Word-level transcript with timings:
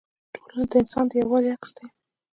ټولنه 0.33 0.63
د 0.71 0.73
انسان 0.81 1.05
د 1.09 1.11
یووالي 1.21 1.49
عکس 1.55 1.69
دی. 1.77 1.85